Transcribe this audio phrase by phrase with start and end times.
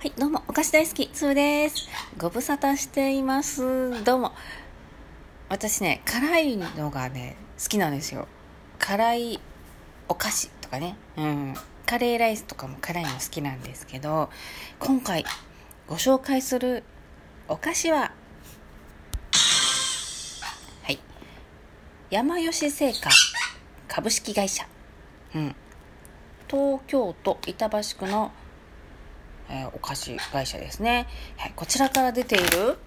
[0.00, 1.88] はい、どうも、お菓子大好き、つーです。
[2.16, 4.04] ご無沙汰しています。
[4.04, 4.32] どうも。
[5.48, 8.28] 私ね、辛いのがね、好きなんですよ。
[8.78, 9.40] 辛い
[10.08, 10.96] お菓子とかね。
[11.16, 11.54] うん。
[11.84, 14.30] カレーライスとかも辛いの好きなんですけど、
[14.78, 15.24] 今回
[15.88, 16.84] ご紹介する
[17.48, 18.12] お菓子は、
[20.84, 21.00] はい。
[22.10, 23.10] 山吉製菓
[23.88, 24.64] 株式会社。
[25.34, 25.56] うん。
[26.48, 28.30] 東京都板橋区の
[29.48, 31.06] えーお菓子会社ですね。
[31.36, 32.78] はい、こちらから出ている、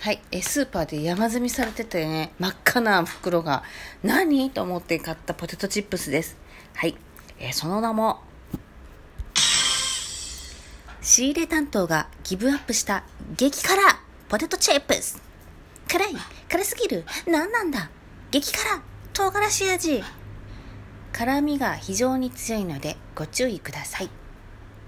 [0.00, 3.62] はい、えースーパーで山積みされててね、真っ赤な袋が、
[4.02, 6.36] 何と思って買ったポテトチップスです。
[6.74, 6.96] はい、
[7.38, 8.20] えーその名も、
[11.00, 13.04] 仕入れ担当がギブアップした
[13.36, 13.82] 激辛
[14.28, 15.20] ポテトチップス。
[15.88, 16.16] 辛い
[16.48, 17.90] 辛すぎる何なんだ
[18.30, 20.02] 激辛唐辛子味
[21.12, 24.21] 辛みが非常に強いのでご注意ください。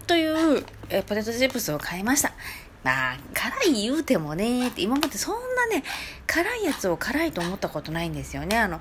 [0.06, 2.32] という、えポテトチップスを買いました。
[2.82, 5.82] まあ、辛い言うてもね、今までそんなね、
[6.26, 8.58] 辛いやつを辛いと思ったことないんですよね。
[8.58, 8.80] あの、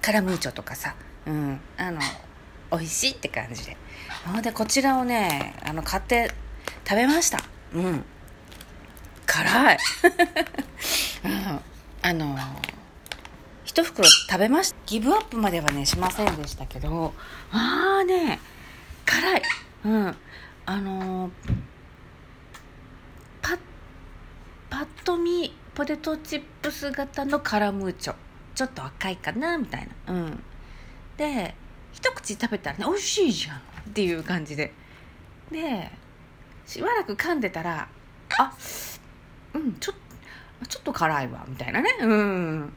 [0.00, 0.94] カラムーチョとかさ、
[1.26, 2.00] うん、あの、
[2.70, 3.76] 美味しいって感じで。
[4.24, 6.32] なので、こちらをね、あの、買って
[6.88, 7.44] 食べました。
[7.74, 8.04] うん。
[9.26, 9.78] 辛い。
[11.24, 11.60] うん、
[12.02, 12.38] あの、
[13.64, 14.76] 一袋食べました。
[14.86, 17.12] ギブアップまではね、しませんでしたけど、
[17.50, 18.40] あーね、
[19.04, 19.42] 辛い。
[19.84, 20.16] うん。
[20.68, 21.30] あの
[23.40, 23.58] パッ、
[24.68, 28.14] パッと見、ポテトチップス型のカラムーチョ。
[28.56, 30.14] ちょっと赤いかなみたいな。
[30.14, 30.42] うん。
[31.16, 31.54] で、
[31.92, 33.60] 一口食べたらね、美味しいじゃんっ
[33.92, 34.72] ていう感じで。
[35.52, 35.92] で、
[36.66, 37.88] しばらく噛んでたら、
[38.36, 38.52] あ、
[39.54, 39.92] うん、ちょ、
[40.68, 41.90] ちょっと辛いわ、みたいなね。
[42.00, 42.72] うん。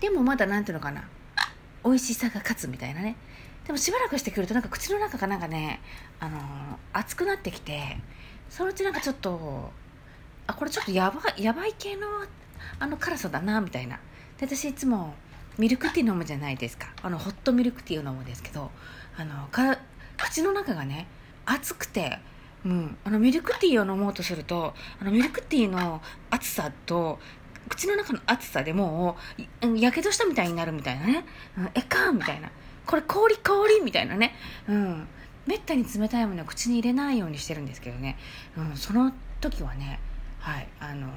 [0.00, 1.06] でもまだなんていうのかな。
[1.84, 3.16] 美味しさが勝つみたいなね。
[3.66, 5.80] でもしばらくしてくるとなんか口の中がなんかね、
[6.18, 6.40] あのー
[6.92, 7.98] 熱くなってきて
[8.48, 9.70] そのうちなんかちょっと
[10.46, 12.08] あこれちょっとやばやばい系の
[12.78, 14.00] あの辛さだなみたいな。
[14.38, 15.14] で私いつも
[15.56, 16.88] ミルクティー飲むじゃないですか。
[17.02, 18.70] あのホットミルクティーを飲むんですけど
[19.16, 19.78] あのか
[20.16, 21.06] 口の中がね
[21.46, 22.18] 熱くて
[22.64, 27.18] うん、あのミルクティーを飲もうとするとあのミルクティーの熱さと
[27.68, 29.16] 口の中の熱さでも
[29.62, 31.24] うやけどしたみたいになるみたいなね、
[31.56, 32.50] うん、えかんみたいな。
[32.90, 34.34] これ氷氷みたいなね。
[34.68, 35.06] うん。
[35.46, 38.18] めったに冷たいものを口に入れないようにしてるんですけどね、
[38.58, 39.98] うん、その時はね
[40.38, 41.10] はいあのー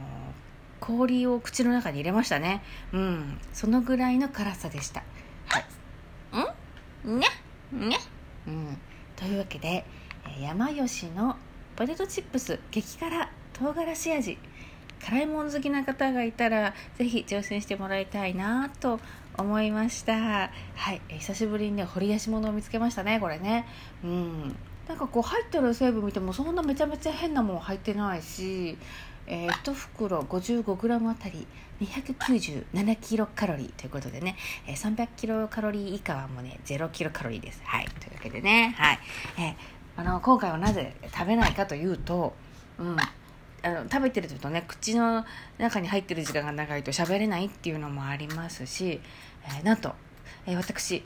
[0.80, 2.62] 氷を口の中に入れましたね。
[2.92, 3.40] うん。
[3.54, 5.02] そのぐらいの辛さでした。
[5.48, 7.08] はい。
[7.08, 7.20] ん？
[7.20, 7.30] にゃ？
[7.72, 8.00] にゃ？
[8.48, 8.78] うん。
[9.16, 9.86] というわけで
[10.28, 11.38] えー山吉の
[11.76, 14.38] ポテトチップス激辛唐辛子味
[15.06, 19.00] 辛いもん好きな方がいたらぜひ挑戦してもらいたいなと
[19.38, 20.14] 思いました。
[20.14, 20.50] は
[20.94, 23.66] い、久しぶりにね掘り出し物を見つけましたねこれね。
[24.04, 24.56] うん。
[24.88, 28.78] なんかこう入ってる成分見てもそんなめちゃめちゃ変なもん入ってないし、
[29.28, 31.48] えー、1袋 55g あたり
[31.82, 34.36] 297キロカロリーということでね、
[34.68, 37.62] えー300キロカロリー以下はもうね0キロカロリーです。
[37.66, 38.76] はいというわけでね。
[38.78, 39.00] はい、
[39.38, 42.34] えーあの今回はなぜ食べないかというと、
[42.80, 42.98] うん、
[43.64, 45.26] あの食べてるとね口の
[45.58, 49.00] 中に入ってる時間が長いと喋れないっていうのもありますし、
[49.46, 49.96] えーなんと、
[50.46, 51.04] えー私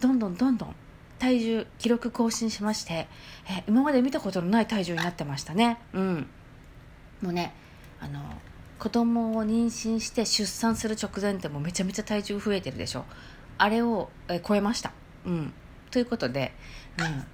[0.00, 0.74] どんどんどんどん
[1.18, 3.06] 体重記録更新しまして、
[3.46, 5.78] えー今まで見たことのない体重になってましたね。
[5.92, 6.26] うん。
[7.22, 7.54] もうね
[8.00, 8.20] あの
[8.80, 13.04] 子供を妊娠して出産する直前ってもうめちゃめちゃ体重増えてるでしょ。
[13.58, 14.92] あれを、えー超えました。
[15.24, 15.52] うん。
[15.92, 16.52] ということで、
[16.98, 17.24] うん、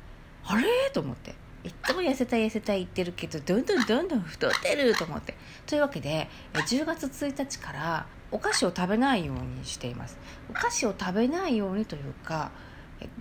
[0.45, 0.91] あれ？
[0.93, 1.35] と思って。
[1.65, 5.35] いっつも痩せたい痩せたい言ってるけどどんどんどんどん太ってると思って。
[5.67, 10.19] というわけで10月1日からお菓子を食べないようにしています。
[10.51, 12.51] お菓子を食べないようにというか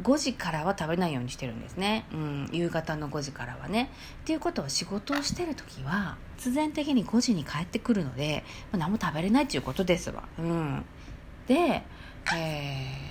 [0.02, 3.92] 5時からは食べないようにしてるんですね、うん、夕方の5時からはね。
[4.24, 10.86] っていうことは仕事をしてる時は必然的に5時に帰ってくるので、ま、何も食べれないっていうことですわ、うん、
[11.48, 11.84] で
[12.34, 13.07] えー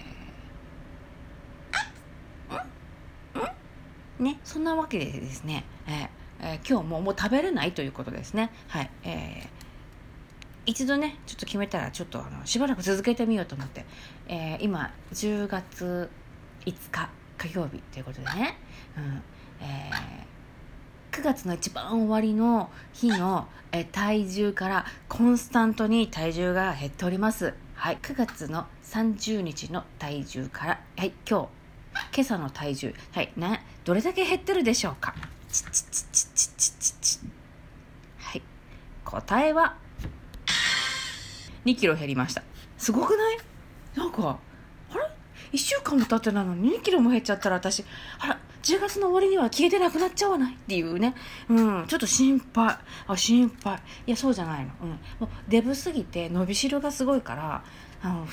[4.18, 6.08] ね、そんなわけでですね、えー
[6.40, 8.50] えー今日ももう食べれないということですね。
[8.68, 8.90] はい。
[9.04, 9.66] えー
[10.68, 13.84] 一度ね、ちょっと決めたら、ちょっとあのしばらく続けてみようと思って、
[14.26, 16.10] えー今、10月
[16.64, 17.08] 5日
[17.38, 18.56] 火曜日ということでね、
[18.96, 19.22] うん
[19.60, 20.26] えー
[21.12, 27.54] 9月の一番終わりの日の、えー体重からコンスタントに体重が減っております。
[27.74, 27.98] はい。
[28.02, 31.48] 9月の30日の体重から、はい、今日、
[32.14, 35.14] 今朝の体重、はい、などれだけ減ってるでしょうか？
[38.18, 38.42] はい
[39.04, 39.76] 答えは
[41.64, 42.42] 2キロ減りました。
[42.78, 43.38] すごくない？
[43.96, 44.38] なんか
[44.90, 45.00] あれ
[45.52, 47.84] ？1週間も経ってないのに2キロも減っちゃったら私
[48.18, 50.54] あら10月の終わりには消えてなくなっちゃわない？
[50.54, 51.14] っていうね、
[51.48, 52.76] うん、ちょっと心配。
[53.06, 53.80] あ心配。
[54.06, 57.64] いやそうじゃないの、うん、もうデブすぎて伸びしろがすごいから
[58.02, 58.26] あの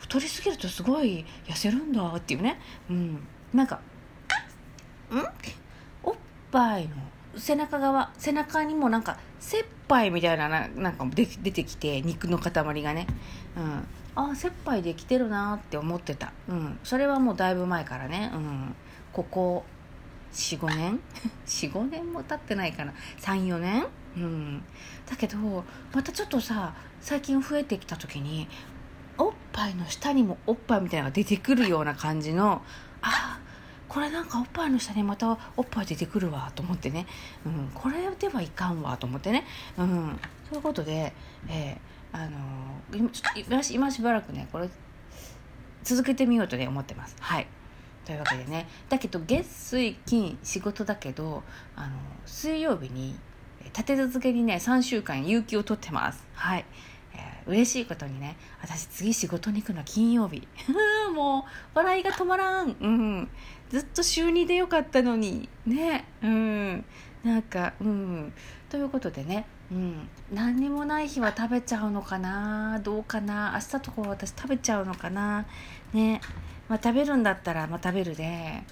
[0.00, 2.58] 太りすぎるとすごい痩せるんだっていうね、
[2.88, 3.22] うん、
[3.54, 5.18] なんかん？
[6.02, 6.14] おっ
[6.50, 6.96] ぱいの
[7.36, 13.06] 背中側背中にもなんか切羽みたいななんか出てきて肉の塊がね、
[13.56, 13.86] うん、
[14.16, 18.74] ああ切羽できてるなって思ってた、うん、それはもうだいぶ前からね、うん、
[19.12, 19.64] ここ
[20.32, 21.00] 45年？
[21.46, 22.94] 45年も経ってないかな。
[23.20, 23.86] 34年？
[24.16, 24.62] うん。
[25.08, 25.36] だけど
[25.92, 28.48] またちょっとさ最近増えてきた時に
[29.60, 32.62] ぱいの下にもおっぱいみたいなのが出てくるような感じの
[33.02, 33.38] あ
[33.88, 37.06] これなんかおっぱいの下にまたおっぱい出てくるわと思ってね、
[37.44, 39.44] うん、これではいかんわと思ってね、
[39.76, 40.18] うん、
[40.48, 41.12] そういうことで、
[41.48, 44.68] えー、あのー、今ちょっと今しばらくねこれ
[45.82, 47.16] 続けてみようとね思ってます。
[47.20, 47.46] はい。
[48.04, 48.68] というわけでね。
[48.88, 51.42] だけど月水金仕事だけど
[51.74, 51.96] あの
[52.26, 53.18] 水曜日に
[53.64, 56.24] 立て続けにね3週間有給を取ってます。
[56.34, 56.64] はい。
[57.50, 60.46] 嬉しいことにね私次仕事に行くの金曜日。
[61.14, 61.42] もう
[61.74, 63.28] 笑いが止まらん、うん、
[63.68, 65.48] ずっと週2でよかったのに。
[65.66, 66.04] ね。
[66.22, 66.84] うん。
[67.24, 68.32] なんかうん。
[68.68, 69.46] ということでね。
[69.70, 72.80] うん、何にもない日は食べちゃうのかな。
[72.82, 73.52] どうかな。
[73.54, 75.46] 明日とか私食べちゃうのかな。
[75.92, 76.20] ね。
[76.68, 78.62] まあ食べるんだったらまあ食べるで。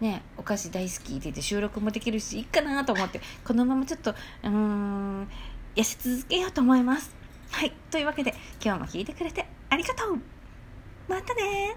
[0.00, 0.22] ね。
[0.36, 3.20] お菓子大好きって言って収録もできるしいいかなと思って。
[3.44, 5.28] このままちょっとうん。
[5.74, 7.14] 痩せ続けようと思います。
[7.50, 7.72] はい。
[7.96, 10.18] というわけで、今日も聞いてくれてありがとう。
[11.08, 11.76] またね